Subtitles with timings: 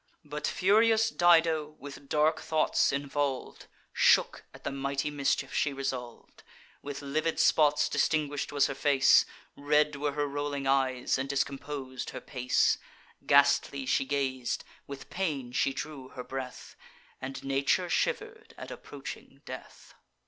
[0.25, 6.41] But furious Dido, with dark thoughts involv'd, Shook at the mighty mischief she resolv'd.
[6.81, 12.19] With livid spots distinguish'd was her face; Red were her rolling eyes, and discompos'd her
[12.19, 12.79] pace;
[13.27, 16.75] Ghastly she gaz'd, with pain she drew her breath,
[17.21, 19.93] And nature shiver'd at approaching death.